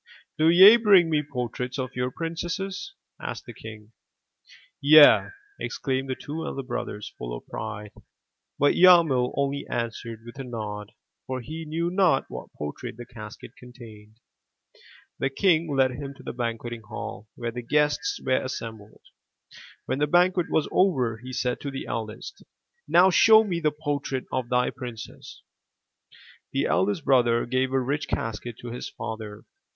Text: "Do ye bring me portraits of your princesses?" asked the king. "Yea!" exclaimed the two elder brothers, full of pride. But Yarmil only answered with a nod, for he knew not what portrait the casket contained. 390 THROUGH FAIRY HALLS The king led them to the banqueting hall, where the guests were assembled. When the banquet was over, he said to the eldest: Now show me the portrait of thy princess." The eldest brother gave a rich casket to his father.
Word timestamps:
"Do 0.35 0.49
ye 0.49 0.77
bring 0.77 1.11
me 1.11 1.21
portraits 1.21 1.77
of 1.77 1.95
your 1.95 2.09
princesses?" 2.09 2.95
asked 3.21 3.45
the 3.45 3.53
king. 3.53 3.91
"Yea!" 4.81 5.27
exclaimed 5.59 6.09
the 6.09 6.15
two 6.15 6.43
elder 6.43 6.63
brothers, 6.63 7.13
full 7.19 7.37
of 7.37 7.45
pride. 7.45 7.91
But 8.57 8.73
Yarmil 8.73 9.31
only 9.37 9.67
answered 9.67 10.21
with 10.25 10.39
a 10.39 10.43
nod, 10.43 10.93
for 11.27 11.39
he 11.39 11.65
knew 11.65 11.91
not 11.91 12.25
what 12.29 12.51
portrait 12.53 12.97
the 12.97 13.05
casket 13.05 13.51
contained. 13.55 14.17
390 15.19 15.19
THROUGH 15.19 15.19
FAIRY 15.19 15.19
HALLS 15.19 15.19
The 15.19 15.29
king 15.29 15.77
led 15.77 16.03
them 16.03 16.13
to 16.15 16.23
the 16.23 16.33
banqueting 16.33 16.81
hall, 16.87 17.29
where 17.35 17.51
the 17.51 17.61
guests 17.61 18.19
were 18.25 18.37
assembled. 18.43 19.01
When 19.85 19.99
the 19.99 20.07
banquet 20.07 20.47
was 20.49 20.67
over, 20.71 21.17
he 21.19 21.31
said 21.31 21.59
to 21.61 21.69
the 21.69 21.85
eldest: 21.85 22.41
Now 22.87 23.11
show 23.11 23.43
me 23.43 23.59
the 23.59 23.69
portrait 23.71 24.25
of 24.31 24.49
thy 24.49 24.71
princess." 24.71 25.43
The 26.53 26.65
eldest 26.65 27.05
brother 27.05 27.45
gave 27.45 27.71
a 27.71 27.79
rich 27.79 28.07
casket 28.07 28.57
to 28.61 28.71
his 28.71 28.89
father. 28.89 29.45